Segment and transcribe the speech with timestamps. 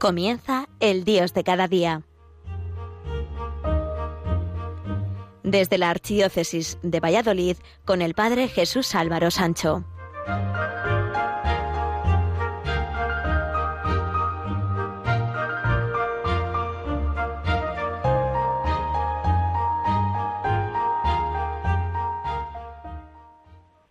[0.00, 2.00] Comienza el Dios de cada día.
[5.42, 9.84] Desde la Archidiócesis de Valladolid con el Padre Jesús Álvaro Sancho.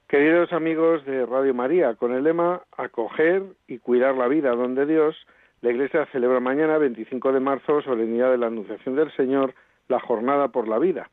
[0.07, 5.15] Queridos amigos de Radio María, con el lema Acoger y cuidar la vida donde Dios,
[5.61, 9.53] la Iglesia celebra mañana, 25 de marzo, solemnidad de la Anunciación del Señor,
[9.89, 11.09] la Jornada por la Vida.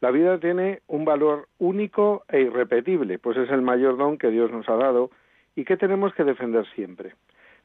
[0.00, 4.50] La vida tiene un valor único e irrepetible, pues es el mayor don que Dios
[4.50, 5.10] nos ha dado
[5.54, 7.14] y que tenemos que defender siempre.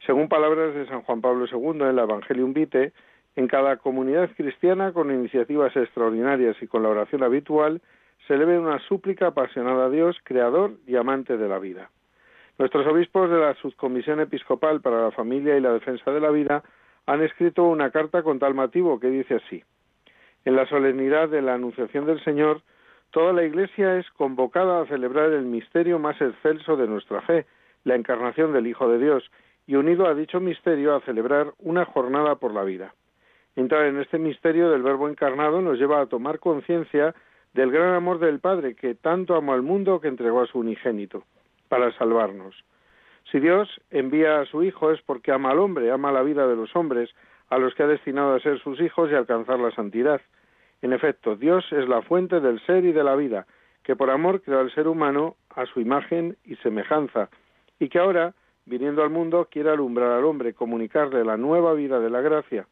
[0.05, 2.93] Según palabras de San Juan Pablo II en la Evangelium Vitae,
[3.36, 7.81] en cada comunidad cristiana, con iniciativas extraordinarias y con la oración habitual,
[8.27, 11.89] se eleve una súplica apasionada a Dios, creador y amante de la vida.
[12.59, 16.61] Nuestros obispos de la Subcomisión Episcopal para la Familia y la Defensa de la Vida
[17.05, 19.63] han escrito una carta con tal motivo que dice así:
[20.43, 22.61] En la solemnidad de la Anunciación del Señor,
[23.11, 27.45] toda la Iglesia es convocada a celebrar el misterio más excelso de nuestra fe,
[27.85, 29.31] la encarnación del Hijo de Dios,
[29.65, 32.93] y unido a dicho misterio a celebrar una jornada por la vida.
[33.55, 37.15] Entrar en este misterio del Verbo encarnado nos lleva a tomar conciencia
[37.53, 41.23] del gran amor del Padre que tanto amó al mundo que entregó a su unigénito
[41.70, 42.56] para salvarnos.
[43.31, 46.56] Si Dios envía a su Hijo es porque ama al hombre, ama la vida de
[46.56, 47.09] los hombres,
[47.50, 50.22] a los que ha destinado a ser sus hijos y alcanzar la santidad.
[50.81, 53.45] En efecto, Dios es la fuente del ser y de la vida,
[53.84, 57.30] que por amor creó al ser humano a su imagen y semejanza,
[57.80, 58.33] y que ahora,
[58.66, 62.67] viniendo al mundo, quiere alumbrar al hombre, comunicarle la nueva vida de la gracia.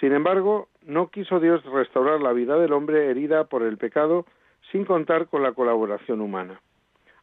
[0.00, 4.26] Sin embargo, no quiso Dios restaurar la vida del hombre herida por el pecado
[4.70, 6.60] sin contar con la colaboración humana.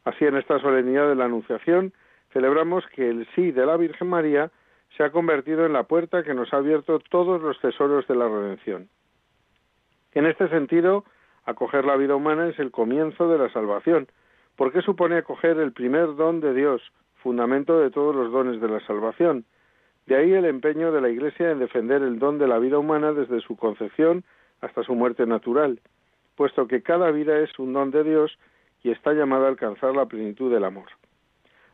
[0.04, 1.94] Así, en esta solemnidad de la Anunciación,
[2.34, 4.52] celebramos que el sí de la Virgen María
[4.98, 8.28] se ha convertido en la puerta que nos ha abierto todos los tesoros de la
[8.28, 8.90] redención.
[10.14, 11.06] En este sentido,
[11.46, 14.08] acoger la vida humana es el comienzo de la salvación,
[14.56, 16.82] porque supone acoger el primer don de Dios,
[17.22, 19.46] fundamento de todos los dones de la salvación.
[20.08, 23.14] De ahí el empeño de la Iglesia en defender el don de la vida humana
[23.14, 24.24] desde su concepción
[24.60, 25.80] hasta su muerte natural,
[26.36, 28.38] puesto que cada vida es un don de Dios
[28.84, 30.88] y está llamada a alcanzar la plenitud del amor.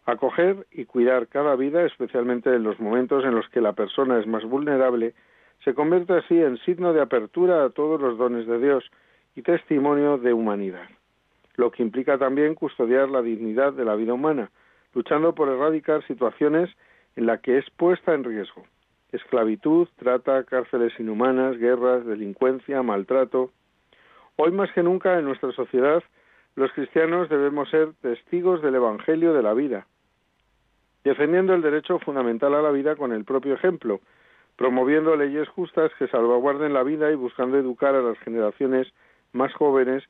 [0.06, 4.28] Acoger y cuidar cada vida, especialmente en los momentos en los que la persona es
[4.28, 5.13] más vulnerable,
[5.63, 8.85] se convierte así en signo de apertura a todos los dones de Dios
[9.35, 10.88] y testimonio de humanidad,
[11.56, 14.50] lo que implica también custodiar la dignidad de la vida humana,
[14.94, 16.69] luchando por erradicar situaciones
[17.16, 18.66] en la que es puesta en riesgo.
[19.12, 23.51] Esclavitud, trata, cárceles inhumanas, guerras, delincuencia, maltrato.
[24.35, 26.03] Hoy más que nunca en nuestra sociedad
[26.57, 29.85] los cristianos debemos ser testigos del Evangelio de la vida,
[31.03, 34.01] defendiendo el derecho fundamental a la vida con el propio ejemplo,
[34.56, 38.91] promoviendo leyes justas que salvaguarden la vida y buscando educar a las generaciones
[39.34, 40.03] más jóvenes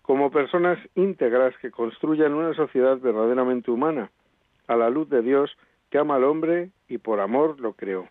[0.00, 4.10] como personas íntegras que construyan una sociedad verdaderamente humana,
[4.68, 5.54] a la luz de Dios
[5.90, 8.08] que ama al hombre y por amor lo creó.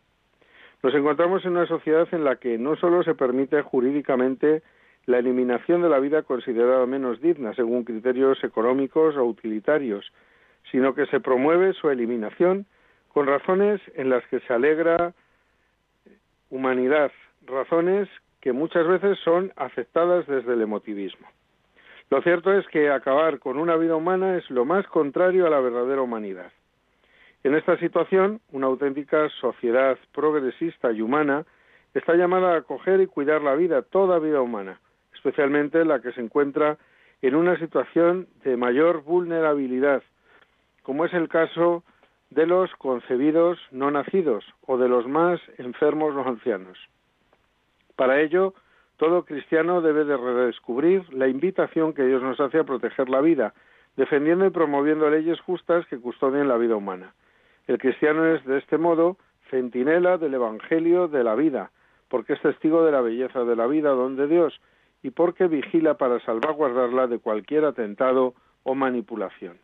[0.84, 4.62] Nos encontramos en una sociedad en la que no solo se permite jurídicamente
[5.10, 10.06] la eliminación de la vida considerada menos digna según criterios económicos o utilitarios,
[10.72, 12.68] sino que se promueve su eliminación
[13.12, 15.16] con razones en las que se alegra
[16.52, 17.12] humanidad,
[17.48, 18.08] razones
[18.40, 21.28] que muchas veces son aceptadas desde el emotivismo.
[22.12, 25.60] Lo cierto es que acabar con una vida humana es lo más contrario a la
[25.60, 26.52] verdadera humanidad.
[27.44, 31.46] En esta situación, una auténtica sociedad progresista y humana
[31.96, 34.80] está llamada a acoger y cuidar la vida, toda vida humana,
[35.14, 36.78] especialmente la que se encuentra
[37.22, 40.04] en una situación de mayor vulnerabilidad,
[40.84, 41.84] como es el caso
[42.30, 46.78] de los concebidos no nacidos o de los más enfermos los ancianos.
[47.96, 48.54] Para ello,
[48.98, 53.54] todo cristiano debe de redescubrir la invitación que Dios nos hace a proteger la vida,
[53.98, 57.14] defendiendo y promoviendo leyes justas que custodien la vida humana.
[57.68, 59.18] El cristiano es, de este modo,
[59.50, 61.72] centinela del Evangelio de la vida,
[62.08, 64.60] porque es testigo de la belleza de la vida donde Dios
[65.02, 69.58] y porque vigila para salvaguardarla de cualquier atentado o manipulación.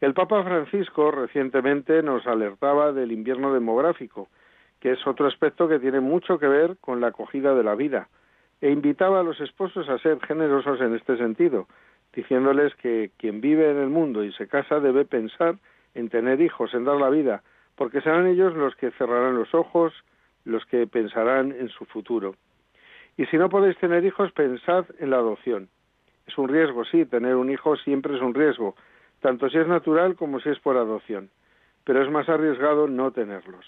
[0.00, 4.28] El Papa Francisco recientemente nos alertaba del invierno demográfico,
[4.80, 8.08] que es otro aspecto que tiene mucho que ver con la acogida de la vida,
[8.60, 11.68] e invitaba a los esposos a ser generosos en este sentido,
[12.12, 15.56] diciéndoles que quien vive en el mundo y se casa debe pensar
[15.94, 17.42] en tener hijos, en dar la vida,
[17.76, 19.92] porque serán ellos los que cerrarán los ojos,
[20.44, 22.34] los que pensarán en su futuro.
[23.16, 25.68] Y si no podéis tener hijos, pensad en la adopción.
[26.26, 28.74] Es un riesgo, sí, tener un hijo siempre es un riesgo,
[29.20, 31.30] tanto si es natural como si es por adopción,
[31.84, 33.66] pero es más arriesgado no tenerlos.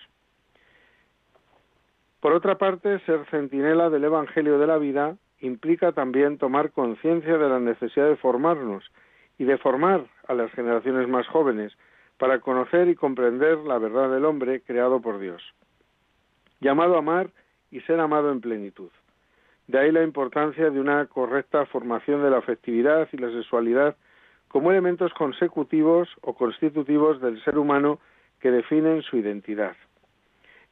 [2.21, 7.49] Por otra parte, ser centinela del Evangelio de la vida implica también tomar conciencia de
[7.49, 8.91] la necesidad de formarnos
[9.39, 11.77] y de formar a las generaciones más jóvenes
[12.19, 15.43] para conocer y comprender la verdad del hombre creado por Dios.
[16.61, 17.31] Llamado a amar
[17.71, 18.91] y ser amado en plenitud.
[19.67, 23.97] De ahí la importancia de una correcta formación de la afectividad y la sexualidad
[24.49, 27.99] como elementos consecutivos o constitutivos del ser humano
[28.41, 29.75] que definen su identidad.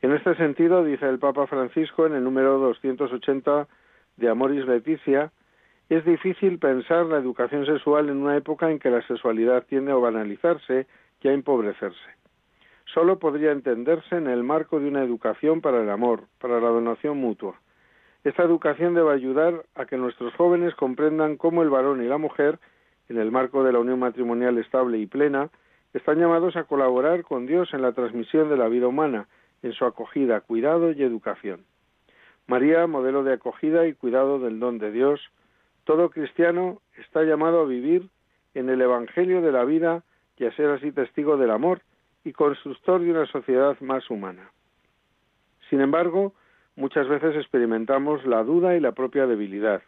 [0.03, 3.67] En este sentido, dice el Papa Francisco en el número 280
[4.17, 5.33] de Amoris Leticia,
[5.89, 9.97] es difícil pensar la educación sexual en una época en que la sexualidad tiende a
[9.97, 10.87] banalizarse
[11.21, 12.11] y a empobrecerse.
[12.93, 17.19] Solo podría entenderse en el marco de una educación para el amor, para la donación
[17.19, 17.62] mutua.
[18.25, 22.61] Esta educación debe ayudar a que nuestros jóvenes comprendan cómo el varón y la mujer,
[23.09, 25.51] en el marco de la unión matrimonial estable y plena,
[25.93, 29.27] están llamados a colaborar con Dios en la transmisión de la vida humana,
[29.63, 31.65] en su acogida, cuidado y educación.
[32.47, 35.21] María, modelo de acogida y cuidado del don de Dios,
[35.85, 38.09] todo cristiano está llamado a vivir
[38.55, 40.05] en el Evangelio de la vida
[40.37, 41.83] y a ser así testigo del amor
[42.25, 44.51] y constructor de una sociedad más humana.
[45.71, 46.35] Sin embargo,
[46.77, 49.83] muchas veces experimentamos la duda y la propia debilidad.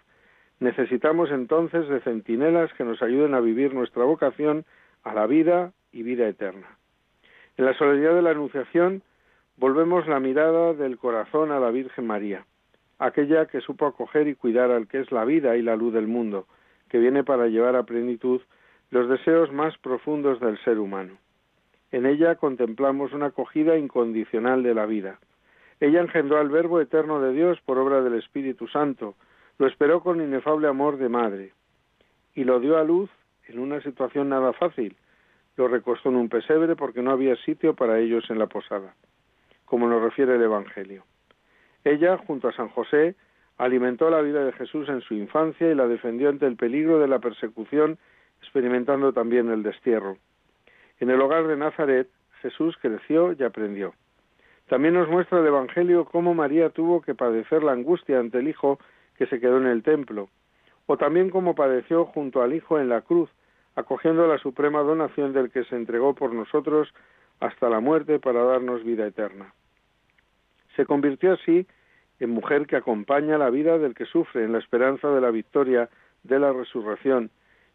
[0.61, 4.65] Necesitamos entonces de centinelas que nos ayuden a vivir nuestra vocación
[5.03, 6.79] a la vida y vida eterna.
[7.57, 9.03] En la solemnidad de la Anunciación
[9.57, 12.45] volvemos la mirada del corazón a la Virgen María,
[12.99, 16.07] aquella que supo acoger y cuidar al que es la vida y la luz del
[16.07, 16.47] mundo,
[16.89, 18.41] que viene para llevar a plenitud
[18.91, 21.19] los deseos más profundos del ser humano.
[21.93, 25.19] En ella contemplamos una acogida incondicional de la vida.
[25.85, 29.15] Ella engendró al Verbo eterno de Dios por obra del Espíritu Santo,
[29.59, 31.53] lo esperó con inefable amor de madre,
[32.35, 33.11] y lo dio a luz
[33.49, 34.97] en una situación nada fácil.
[35.57, 38.95] Lo recostó en un pesebre porque no había sitio para ellos en la posada
[39.65, 41.05] como nos refiere el Evangelio.
[41.85, 43.17] Ella, junto a San José,
[43.59, 47.09] alimentó la vida de Jesús en su infancia y la defendió ante el peligro de
[47.09, 47.99] la persecución,
[48.41, 50.17] experimentando también el destierro.
[51.01, 52.09] En el hogar de Nazaret,
[52.41, 53.95] Jesús creció y aprendió.
[54.69, 58.78] También nos muestra el Evangelio cómo María tuvo que padecer la angustia ante el Hijo
[59.16, 60.28] que se quedó en el templo,
[60.87, 63.31] o también cómo padeció junto al Hijo en la cruz,
[63.76, 66.93] acogiendo la suprema donación del que se entregó por nosotros
[67.40, 69.52] hasta la muerte para darnos vida eterna.
[70.76, 71.66] Se convirtió así
[72.20, 75.88] en mujer que acompaña la vida del que sufre en la esperanza de la victoria
[76.22, 77.31] de la resurrección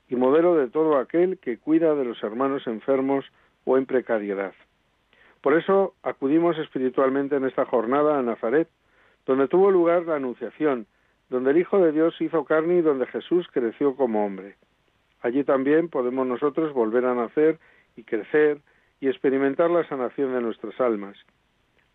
[0.07, 3.25] y modelo de todo aquel que cuida de los hermanos enfermos
[3.65, 4.53] o en precariedad.
[5.41, 8.68] Por eso acudimos espiritualmente en esta jornada a Nazaret,
[9.25, 10.86] donde tuvo lugar la Anunciación,
[11.30, 14.56] donde el Hijo de Dios hizo carne y donde Jesús creció como hombre.
[15.21, 17.59] Allí también podemos nosotros volver a nacer
[17.95, 18.59] y crecer
[19.00, 21.18] y experimentar la sanación de nuestras almas.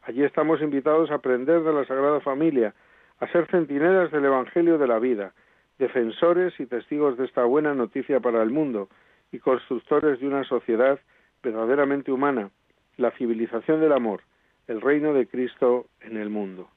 [0.03, 2.75] Allí estamos invitados a aprender de la Sagrada Familia,
[3.21, 5.33] a ser centinelas del Evangelio de la vida,
[5.79, 8.89] defensores y testigos de esta buena noticia para el mundo
[9.33, 10.99] y constructores de una sociedad
[11.43, 12.51] verdaderamente humana,
[12.97, 14.23] la civilización del amor,
[14.67, 16.69] el reino de Cristo en el mundo.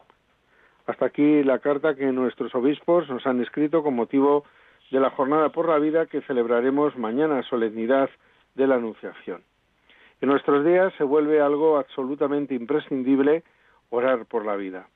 [0.86, 4.46] Hasta aquí la carta que nuestros obispos nos han escrito con motivo
[4.90, 8.10] de la jornada por la vida que celebraremos mañana, solemnidad
[8.56, 9.42] de la Anunciación.
[10.22, 13.44] En nuestros días se vuelve algo absolutamente imprescindible
[13.90, 14.88] orar por la vida.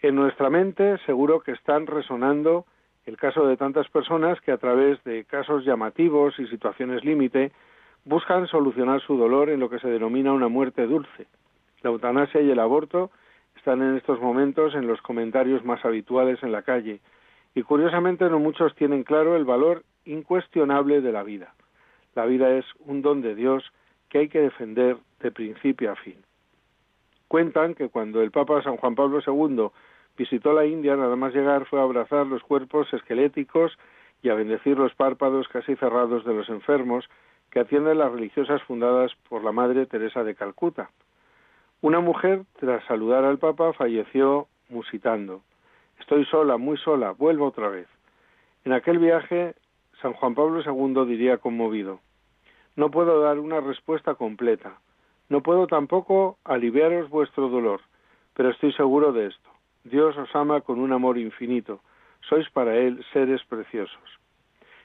[0.00, 2.64] En nuestra mente seguro que están resonando
[3.04, 7.52] el caso de tantas personas que a través de casos llamativos y situaciones límite
[8.04, 11.26] buscan solucionar su dolor en lo que se denomina una muerte dulce.
[11.82, 13.10] La eutanasia y el aborto
[13.56, 17.00] están en estos momentos en los comentarios más habituales en la calle
[17.54, 21.54] y curiosamente no muchos tienen claro el valor incuestionable de la vida.
[22.14, 23.64] La vida es un don de Dios
[24.08, 26.16] que hay que defender de principio a fin.
[27.28, 29.68] Cuentan que cuando el Papa San Juan Pablo II
[30.16, 33.76] visitó la India, nada más llegar fue a abrazar los cuerpos esqueléticos
[34.22, 37.08] y a bendecir los párpados casi cerrados de los enfermos
[37.54, 40.90] que atienden las religiosas fundadas por la Madre Teresa de Calcuta.
[41.82, 45.40] Una mujer, tras saludar al Papa, falleció musitando.
[46.00, 47.86] Estoy sola, muy sola, vuelvo otra vez.
[48.64, 49.54] En aquel viaje,
[50.02, 52.00] San Juan Pablo II diría conmovido,
[52.74, 54.80] no puedo dar una respuesta completa.
[55.28, 57.82] No puedo tampoco aliviaros vuestro dolor,
[58.34, 59.50] pero estoy seguro de esto.
[59.84, 61.78] Dios os ama con un amor infinito.
[62.28, 64.18] Sois para Él seres preciosos.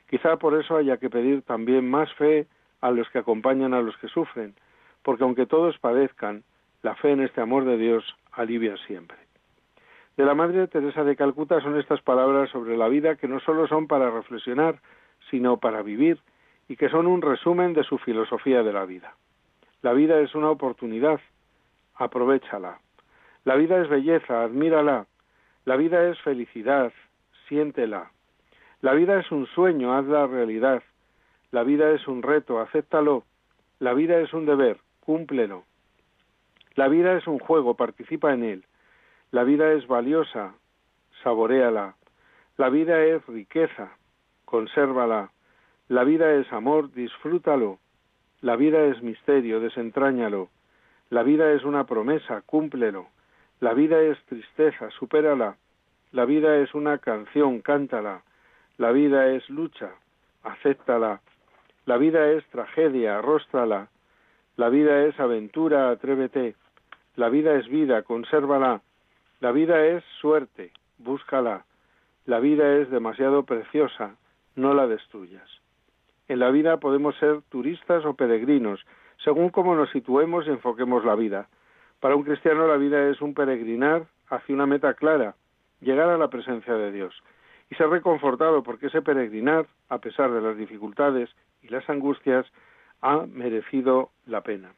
[0.08, 2.46] Quizá por eso haya que pedir también más fe
[2.82, 4.56] a los que acompañan a los que sufren,
[5.04, 6.44] porque aunque todos padezcan,
[6.82, 9.18] la fe en este amor de Dios alivia siempre.
[10.18, 13.68] De la Madre Teresa de Calcuta son estas palabras sobre la vida que no solo
[13.68, 14.80] son para reflexionar,
[15.30, 16.20] sino para vivir
[16.68, 19.16] y que son un resumen de su filosofía de la vida.
[19.82, 21.20] La vida es una oportunidad,
[21.96, 22.80] aprovechala.
[23.46, 25.08] La vida es belleza, admírala.
[25.66, 26.92] La vida es felicidad,
[27.48, 28.12] siéntela.
[28.82, 30.84] La vida es un sueño, hazla realidad.
[31.52, 33.24] La vida es un reto, acéptalo.
[33.80, 35.64] La vida es un deber, cúmplelo.
[36.76, 38.66] La vida es un juego, participa en él.
[39.32, 40.54] La vida es valiosa,
[41.24, 41.96] saboréala.
[42.58, 43.92] La vida es riqueza,
[44.46, 45.32] consérvala.
[45.88, 47.80] La vida es amor, disfrútalo.
[48.42, 50.50] La vida es misterio, desentráñalo.
[51.10, 53.08] La vida es una promesa, cúmplelo.
[53.60, 55.58] La vida es tristeza, supérala.
[56.12, 58.22] La vida es una canción, cántala.
[58.78, 59.90] La vida es lucha,
[60.44, 61.22] acéptala.
[61.90, 63.88] La vida es tragedia, arróstrala.
[64.58, 66.54] La vida es aventura, atrévete.
[67.16, 68.84] La vida es vida, consérvala.
[69.40, 71.66] La vida es suerte, búscala.
[72.28, 74.18] La vida es demasiado preciosa,
[74.56, 75.50] no la destruyas.
[76.28, 78.86] En la vida podemos ser turistas o peregrinos,
[79.26, 81.48] según cómo nos situemos y enfoquemos la vida.
[82.00, 85.34] Para un cristiano la vida es un peregrinar hacia una meta clara,
[85.82, 87.16] llegar a la presencia de Dios
[87.72, 91.32] y ser reconfortado porque ese peregrinar, a pesar de las dificultades
[91.62, 92.46] y las angustias,
[93.02, 94.74] ha merecido la pena.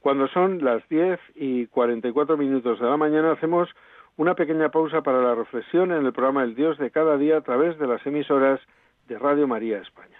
[0.00, 3.68] Cuando son las 10 y 44 minutos de la mañana hacemos
[4.16, 7.40] una pequeña pausa para la reflexión en el programa El Dios de cada día a
[7.40, 8.60] través de las emisoras
[9.08, 10.18] de Radio María España.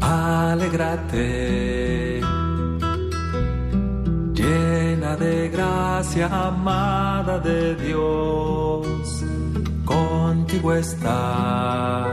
[0.00, 2.05] Alegrate,
[5.14, 9.24] de gracia, amada de Dios,
[9.84, 12.10] contigo está,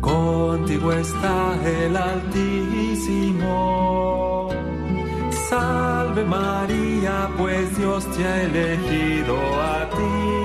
[0.00, 3.68] contigo está el Altísimo.
[5.48, 10.38] Salve María, pues Dios te ha elegido a ti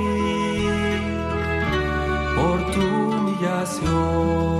[2.36, 4.54] por tu humillación.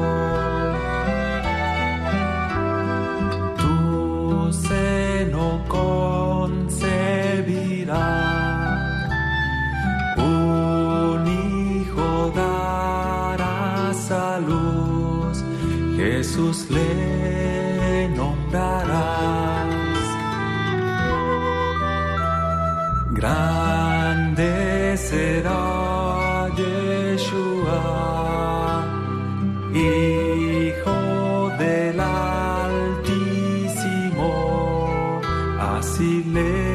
[16.34, 19.68] Jesús le nombrarás.
[23.12, 27.84] Grande será Yeshua,
[29.76, 31.00] Hijo
[31.60, 33.52] del Altísimo,
[35.60, 36.73] así le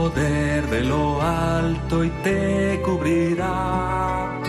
[0.00, 4.40] poder de lo alto y te cubrirá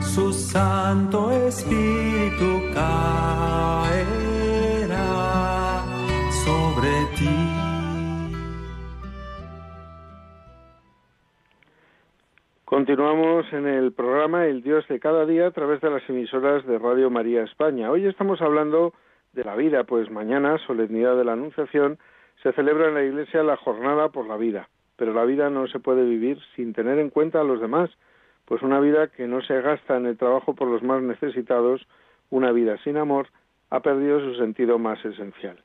[0.00, 3.84] su Santo Espíritu caerá
[6.44, 7.36] sobre ti.
[12.64, 16.78] Continuamos en el programa El Dios de cada día a través de las emisoras de
[16.78, 17.90] Radio María España.
[17.90, 18.94] Hoy estamos hablando
[19.34, 21.98] de la vida, pues mañana, solemnidad de la Anunciación,
[22.42, 24.70] se celebra en la Iglesia la jornada por la vida.
[24.96, 27.90] Pero la vida no se puede vivir sin tener en cuenta a los demás,
[28.44, 31.86] pues una vida que no se gasta en el trabajo por los más necesitados,
[32.30, 33.28] una vida sin amor,
[33.70, 35.58] ha perdido su sentido más esencial.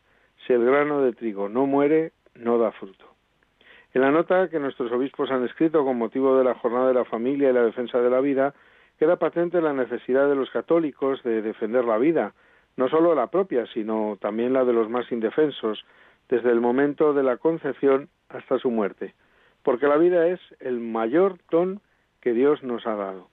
[0.46, 3.06] Si el grano de trigo no muere, no da fruto.
[3.94, 7.06] En la nota que nuestros obispos han escrito con motivo de la jornada de la
[7.06, 8.54] familia y la defensa de la vida,
[9.00, 12.34] queda patente la necesidad de los católicos de defender la vida,
[12.78, 15.86] no solo la propia, sino también la de los más indefensos,
[16.30, 19.16] desde el momento de la concepción hasta su muerte,
[19.64, 21.82] porque la vida es el mayor don
[22.22, 23.28] que Dios nos ha dado.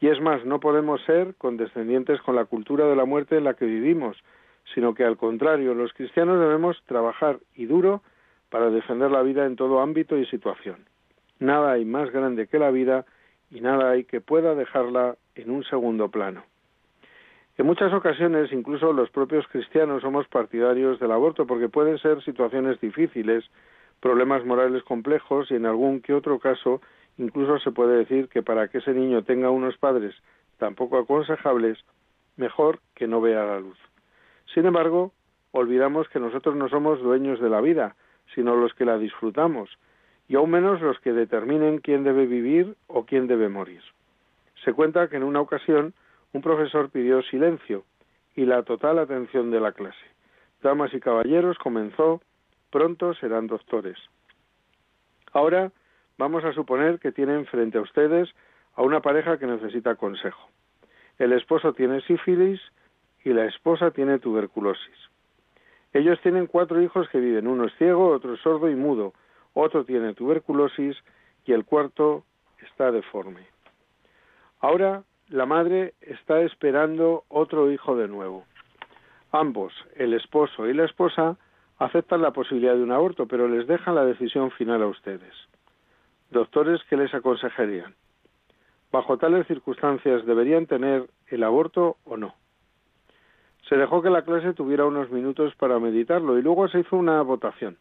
[0.00, 3.54] Y es más, no podemos ser condescendientes con la cultura de la muerte en la
[3.54, 4.16] que vivimos,
[4.74, 8.02] sino que al contrario, los cristianos debemos trabajar y duro
[8.50, 10.84] para defender la vida en todo ámbito y situación.
[11.38, 13.04] Nada hay más grande que la vida
[13.50, 16.44] y nada hay que pueda dejarla en un segundo plano.
[17.56, 22.80] En muchas ocasiones, incluso los propios cristianos somos partidarios del aborto porque pueden ser situaciones
[22.80, 23.44] difíciles,
[24.00, 26.80] problemas morales complejos y en algún que otro caso
[27.16, 30.14] Incluso se puede decir que para que ese niño tenga unos padres
[30.58, 31.78] tan poco aconsejables,
[32.36, 33.78] mejor que no vea la luz.
[34.52, 35.12] Sin embargo,
[35.52, 37.96] olvidamos que nosotros no somos dueños de la vida,
[38.34, 39.70] sino los que la disfrutamos,
[40.28, 43.82] y aún menos los que determinen quién debe vivir o quién debe morir.
[44.64, 45.92] Se cuenta que en una ocasión
[46.34, 47.84] un profesor pidió silencio
[48.34, 50.04] y la total atención de la clase.
[50.62, 52.20] Damas y caballeros, comenzó,
[52.70, 53.96] pronto serán doctores.
[55.32, 55.70] Ahora
[56.18, 58.28] vamos a suponer que tienen frente a ustedes
[58.74, 60.48] a una pareja que necesita consejo.
[61.18, 62.60] El esposo tiene sífilis
[63.24, 64.96] y la esposa tiene tuberculosis.
[65.92, 69.14] Ellos tienen cuatro hijos que viven, uno es ciego, otro es sordo y mudo,
[69.52, 70.96] otro tiene tuberculosis
[71.46, 72.24] y el cuarto
[72.58, 73.46] está deforme.
[74.58, 78.44] Ahora la madre está esperando otro hijo de nuevo.
[79.32, 81.36] Ambos, el esposo y la esposa,
[81.78, 85.34] aceptan la posibilidad de un aborto, pero les dejan la decisión final a ustedes.
[86.30, 87.94] Doctores, ¿qué les aconsejarían?
[88.92, 92.34] Bajo tales circunstancias, ¿deberían tener el aborto o no?
[93.68, 97.22] Se dejó que la clase tuviera unos minutos para meditarlo y luego se hizo una
[97.22, 97.78] votación.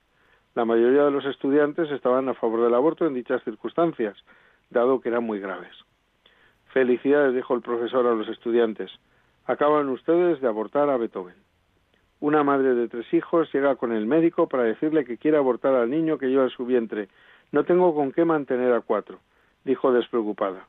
[0.56, 4.18] La mayoría de los estudiantes estaban a favor del aborto en dichas circunstancias,
[4.70, 5.76] dado que eran muy graves.
[6.74, 8.90] Felicidades, dijo el profesor a los estudiantes.
[9.46, 11.36] Acaban ustedes de abortar a Beethoven.
[12.20, 15.92] Una madre de tres hijos llega con el médico para decirle que quiere abortar al
[15.92, 17.10] niño que lleva en su vientre.
[17.52, 19.20] No tengo con qué mantener a cuatro,
[19.64, 20.66] dijo despreocupada.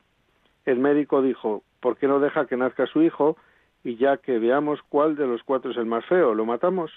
[0.66, 3.38] El médico dijo, ¿por qué no deja que nazca su hijo
[3.82, 6.92] y ya que veamos cuál de los cuatro es el más feo, lo matamos?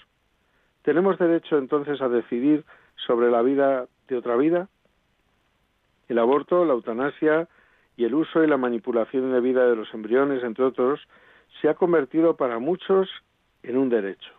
[0.82, 2.64] ¿Tenemos derecho entonces a decidir
[3.06, 4.68] sobre la vida de otra vida?
[6.08, 7.48] El aborto, la eutanasia,
[7.98, 11.00] y el uso y la manipulación de vida de los embriones, entre otros,
[11.60, 13.10] se ha convertido para muchos
[13.64, 14.30] en un derecho.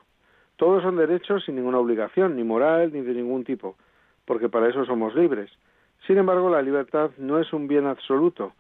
[0.56, 3.76] Todos son derechos sin ninguna obligación, ni moral, ni de ningún tipo,
[4.24, 5.52] porque para eso somos libres.
[6.08, 8.54] Sin embargo, la libertad no es un bien absoluto,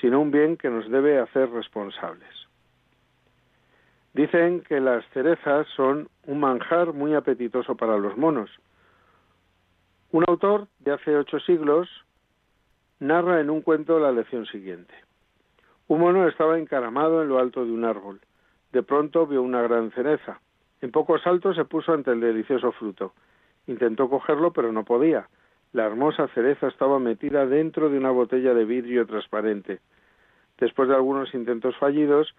[0.00, 2.30] sino un bien que nos debe hacer responsables.
[4.14, 8.50] Dicen que las cerezas son un manjar muy apetitoso para los monos.
[10.12, 12.05] Un autor de hace ocho siglos
[12.98, 14.94] narra en un cuento la lección siguiente.
[15.88, 18.20] Un mono estaba encaramado en lo alto de un árbol.
[18.72, 20.40] De pronto vio una gran cereza.
[20.80, 23.12] En pocos saltos se puso ante el delicioso fruto.
[23.66, 25.28] Intentó cogerlo, pero no podía.
[25.72, 29.80] La hermosa cereza estaba metida dentro de una botella de vidrio transparente.
[30.58, 32.34] Después de algunos intentos fallidos,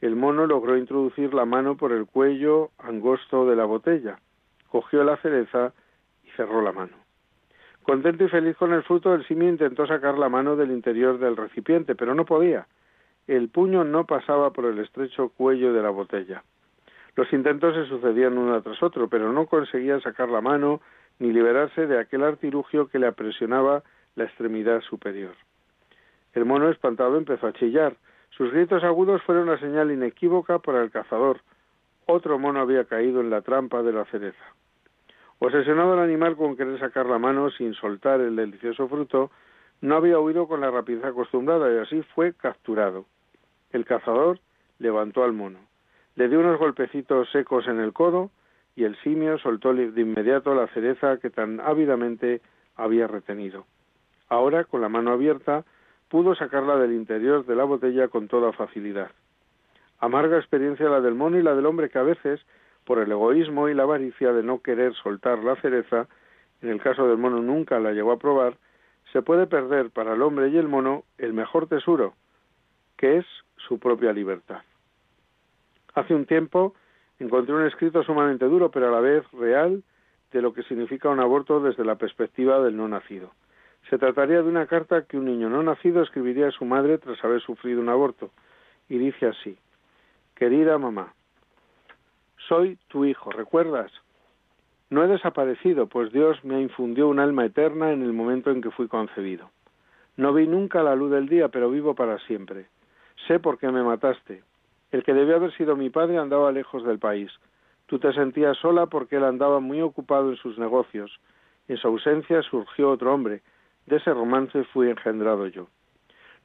[0.00, 4.18] el mono logró introducir la mano por el cuello angosto de la botella.
[4.68, 5.72] Cogió la cereza
[6.24, 7.01] y cerró la mano.
[7.82, 11.36] Contento y feliz con el fruto, el simio intentó sacar la mano del interior del
[11.36, 12.66] recipiente, pero no podía.
[13.26, 16.44] El puño no pasaba por el estrecho cuello de la botella.
[17.16, 20.80] Los intentos se sucedían uno tras otro, pero no conseguía sacar la mano
[21.18, 23.82] ni liberarse de aquel artilugio que le apresionaba
[24.14, 25.34] la extremidad superior.
[26.32, 27.96] El mono espantado empezó a chillar.
[28.30, 31.40] Sus gritos agudos fueron una señal inequívoca para el cazador.
[32.06, 34.54] Otro mono había caído en la trampa de la cereza.
[35.44, 39.32] Obsesionado el animal con querer sacar la mano sin soltar el delicioso fruto,
[39.80, 43.06] no había huido con la rapidez acostumbrada y así fue capturado.
[43.72, 44.38] El cazador
[44.78, 45.58] levantó al mono,
[46.14, 48.30] le dio unos golpecitos secos en el codo
[48.76, 52.40] y el simio soltó de inmediato la cereza que tan ávidamente
[52.76, 53.66] había retenido.
[54.28, 55.64] Ahora, con la mano abierta,
[56.08, 59.10] pudo sacarla del interior de la botella con toda facilidad.
[59.98, 62.40] Amarga experiencia la del mono y la del hombre que a veces
[62.84, 66.08] por el egoísmo y la avaricia de no querer soltar la cereza,
[66.60, 68.56] en el caso del mono nunca la llegó a probar,
[69.12, 72.14] se puede perder para el hombre y el mono el mejor tesoro,
[72.96, 74.62] que es su propia libertad.
[75.94, 76.74] Hace un tiempo
[77.18, 79.82] encontré un escrito sumamente duro, pero a la vez real,
[80.32, 83.32] de lo que significa un aborto desde la perspectiva del no nacido.
[83.90, 87.22] Se trataría de una carta que un niño no nacido escribiría a su madre tras
[87.22, 88.30] haber sufrido un aborto,
[88.88, 89.58] y dice así
[90.34, 91.14] Querida mamá,
[92.52, 93.90] soy tu hijo, ¿recuerdas?
[94.90, 98.70] No he desaparecido, pues Dios me infundió un alma eterna en el momento en que
[98.70, 99.48] fui concebido.
[100.18, 102.66] No vi nunca la luz del día, pero vivo para siempre.
[103.26, 104.42] Sé por qué me mataste.
[104.90, 107.30] El que debió haber sido mi padre andaba lejos del país.
[107.86, 111.10] Tú te sentías sola porque él andaba muy ocupado en sus negocios.
[111.68, 113.40] En su ausencia surgió otro hombre.
[113.86, 115.68] De ese romance fui engendrado yo.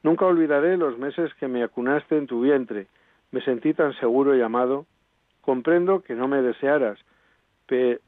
[0.02, 2.86] Nunca olvidaré los meses que me acunaste en tu vientre.
[3.30, 4.86] Me sentí tan seguro y amado
[5.48, 6.98] Comprendo que no me desearas,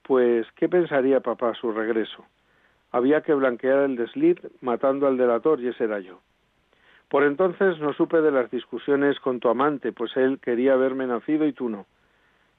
[0.02, 2.26] pues ¿qué pensaría papá a su regreso?
[2.92, 6.20] Había que blanquear el desliz matando al delator y ese era yo.
[7.08, 11.46] Por entonces no supe de las discusiones con tu amante, pues él quería verme nacido
[11.46, 11.86] y tú no.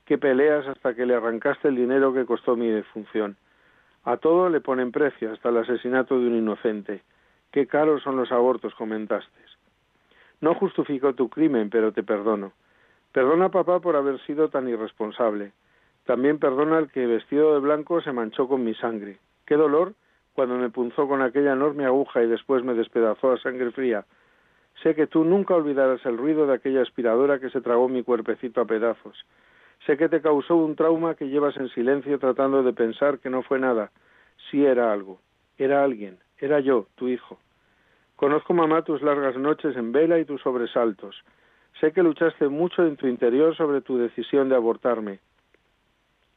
[0.05, 3.37] Qué peleas hasta que le arrancaste el dinero que costó mi defunción.
[4.03, 7.03] A todo le ponen precio, hasta el asesinato de un inocente.
[7.51, 9.41] Qué caros son los abortos, comentaste.
[10.39, 12.53] No justifico tu crimen, pero te perdono.
[13.11, 15.51] Perdona papá por haber sido tan irresponsable.
[16.05, 19.17] También perdona al que vestido de blanco se manchó con mi sangre.
[19.45, 19.93] Qué dolor
[20.33, 24.05] cuando me punzó con aquella enorme aguja y después me despedazó a sangre fría.
[24.81, 28.61] Sé que tú nunca olvidarás el ruido de aquella aspiradora que se tragó mi cuerpecito
[28.61, 29.25] a pedazos.
[29.85, 33.43] Sé que te causó un trauma que llevas en silencio tratando de pensar que no
[33.43, 33.91] fue nada.
[34.49, 35.19] Sí era algo.
[35.57, 36.17] Era alguien.
[36.39, 37.39] Era yo, tu hijo.
[38.15, 41.23] Conozco, mamá, tus largas noches en vela y tus sobresaltos.
[41.79, 45.19] Sé que luchaste mucho en tu interior sobre tu decisión de abortarme.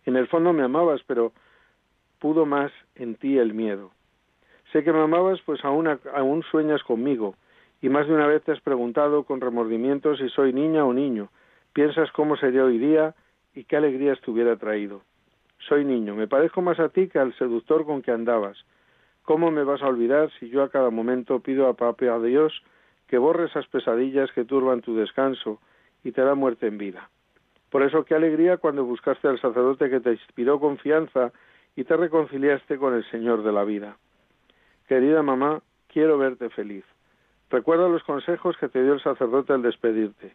[0.06, 1.32] En el fondo me amabas, pero
[2.18, 3.90] pudo más en ti el miedo.
[4.72, 7.36] Sé que me amabas, pues aún, aún sueñas conmigo,
[7.80, 11.28] y más de una vez te has preguntado con remordimiento si soy niña o niño.
[11.72, 13.14] Piensas cómo sería hoy día
[13.54, 15.02] y qué alegrías te hubiera traído.
[15.68, 18.56] Soy niño, me parezco más a ti que al seductor con que andabas.
[19.22, 22.52] ¿Cómo me vas a olvidar si yo a cada momento pido a Papá a Dios
[23.06, 25.60] que borre esas pesadillas que turban tu descanso
[26.02, 27.10] y te da muerte en vida?
[27.70, 31.32] Por eso qué alegría cuando buscaste al sacerdote que te inspiró confianza
[31.76, 33.96] y te reconciliaste con el Señor de la vida.
[34.86, 36.84] Querida mamá, quiero verte feliz.
[37.50, 40.34] Recuerda los consejos que te dio el sacerdote al despedirte.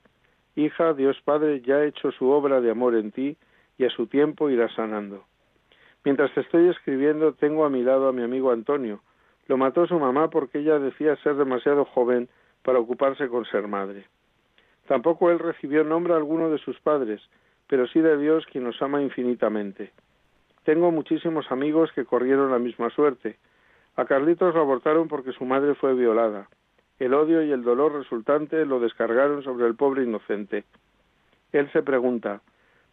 [0.56, 3.38] Hija, Dios Padre ya ha hecho su obra de amor en ti
[3.78, 5.24] y a su tiempo irá sanando.
[6.04, 9.02] Mientras te estoy escribiendo, tengo a mi lado a mi amigo Antonio.
[9.48, 12.30] Lo mató su mamá porque ella decía ser demasiado joven
[12.64, 14.06] para ocuparse con ser madre.
[14.88, 17.22] Tampoco él recibió nombre alguno de sus padres,
[17.68, 19.92] pero sí de Dios quien nos ama infinitamente.
[20.64, 23.38] Tengo muchísimos amigos que corrieron la misma suerte.
[23.96, 26.48] A Carlitos lo abortaron porque su madre fue violada.
[27.00, 30.66] El odio y el dolor resultante lo descargaron sobre el pobre inocente.
[31.52, 32.42] Él se pregunta,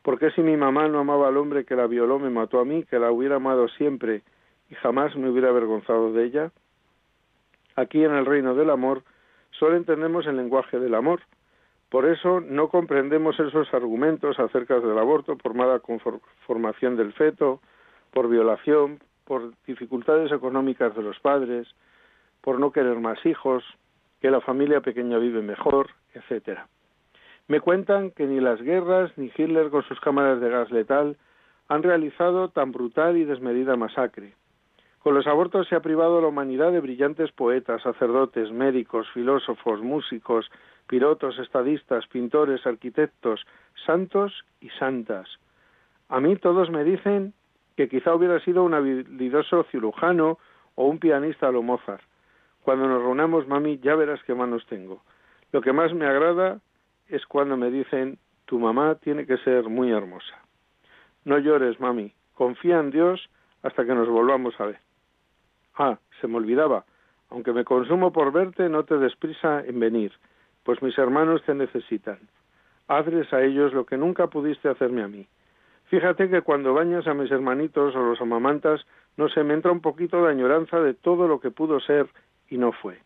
[0.03, 2.65] ¿por qué si mi mamá no amaba al hombre que la violó me mató a
[2.65, 4.23] mí, que la hubiera amado siempre
[4.71, 6.53] y jamás me hubiera avergonzado de ella?
[7.75, 9.03] Aquí en el reino del amor
[9.51, 11.21] solo entendemos el lenguaje del amor.
[11.91, 17.61] Por eso no comprendemos esos argumentos acerca del aborto por mala conformación del feto,
[18.13, 21.69] por violación, por dificultades económicas de los padres,
[22.41, 23.65] por no querer más hijos,
[24.21, 26.69] que la familia pequeña vive mejor, etcétera.
[27.49, 31.17] Me cuentan que ni las guerras ni Hitler con sus cámaras de gas letal
[31.69, 34.35] han realizado tan brutal y desmedida masacre.
[35.07, 39.81] Con los abortos se ha privado a la humanidad de brillantes poetas, sacerdotes, médicos, filósofos,
[39.81, 40.51] músicos,
[40.89, 43.47] pilotos, estadistas, pintores, arquitectos,
[43.87, 45.29] santos y santas.
[46.09, 47.35] A mí todos me dicen
[47.77, 50.41] que quizá hubiera sido un habilidoso cirujano
[50.75, 52.03] o un pianista a lo Mozart.
[52.65, 55.03] Cuando nos reunamos, mami, ya verás qué manos tengo.
[55.53, 56.59] Lo que más me agrada
[57.07, 60.43] es cuando me dicen, tu mamá tiene que ser muy hermosa.
[61.25, 63.31] No llores, mami, confía en Dios
[63.63, 64.86] hasta que nos volvamos a ver.
[65.77, 66.85] Ah, se me olvidaba,
[67.31, 70.13] aunque me consumo por verte, no te desprisa en venir,
[70.65, 72.19] pues mis hermanos te necesitan.
[72.89, 75.27] Hazles a ellos lo que nunca pudiste hacerme a mí.
[75.87, 78.85] Fíjate que cuando bañas a mis hermanitos o los amamantas,
[79.17, 82.09] no se me entra un poquito de añoranza de todo lo que pudo ser
[82.49, 82.99] y no fue.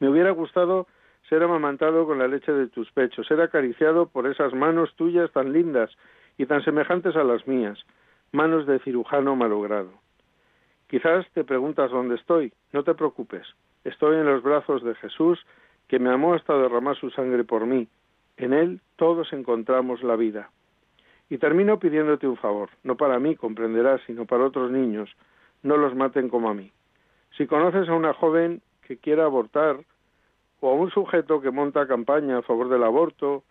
[0.00, 0.86] Me hubiera gustado
[1.28, 5.52] ser amamantado con la leche de tus pechos, ser acariciado por esas manos tuyas tan
[5.52, 5.90] lindas
[6.36, 7.78] y tan semejantes a las mías,
[8.32, 10.03] manos de cirujano malogrado.
[10.88, 12.52] Quizás te preguntas dónde estoy.
[12.72, 13.46] No te preocupes.
[13.84, 15.44] Estoy en los brazos de Jesús,
[15.88, 17.88] que me amó hasta derramar su sangre por mí.
[18.36, 20.50] En Él todos encontramos la vida.
[21.30, 25.10] Y termino pidiéndote un favor, no para mí, comprenderás, sino para otros niños.
[25.62, 26.70] No los maten como a mí.
[27.36, 29.78] Si conoces a una joven que quiera abortar,
[30.60, 33.42] o a un sujeto que monta campaña a favor del aborto,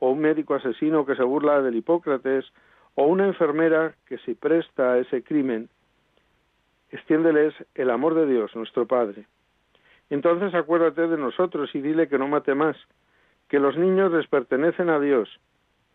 [0.00, 2.46] o un médico asesino que se burla del Hipócrates,
[2.94, 5.68] o una enfermera que se presta a ese crimen,
[6.90, 9.26] extiéndeles el amor de Dios, nuestro Padre.
[10.10, 12.76] Entonces acuérdate de nosotros y dile que no mate más,
[13.48, 15.28] que los niños les pertenecen a Dios.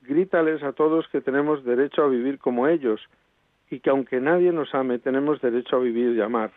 [0.01, 3.01] Grítales a todos que tenemos derecho a vivir como ellos
[3.69, 6.51] y que aunque nadie nos ame, tenemos derecho a vivir y amar.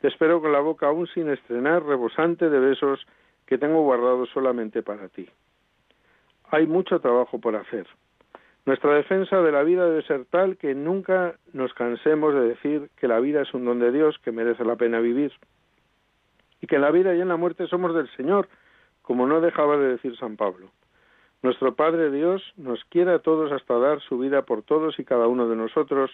[0.00, 3.06] Te espero con la boca aún sin estrenar, rebosante de besos
[3.46, 5.28] que tengo guardados solamente para ti.
[6.50, 7.86] Hay mucho trabajo por hacer.
[8.66, 13.08] Nuestra defensa de la vida debe ser tal que nunca nos cansemos de decir que
[13.08, 15.32] la vida es un don de Dios que merece la pena vivir
[16.60, 18.48] y que en la vida y en la muerte somos del Señor,
[19.02, 20.70] como no dejaba de decir San Pablo.
[21.42, 25.26] Nuestro Padre Dios nos quiere a todos hasta dar su vida por todos y cada
[25.26, 26.10] uno de nosotros,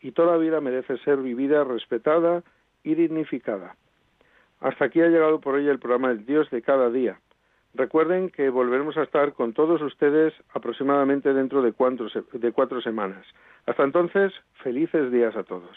[0.00, 2.42] y toda vida merece ser vivida, respetada
[2.82, 3.76] y dignificada.
[4.60, 7.20] Hasta aquí ha llegado por hoy el programa El Dios de cada día.
[7.76, 13.26] Recuerden que volveremos a estar con todos ustedes aproximadamente dentro de cuatro, de cuatro semanas.
[13.66, 15.76] Hasta entonces, felices días a todos.